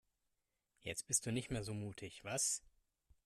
[0.79, 2.63] Jetzt bist du nicht mehr so mutig, was?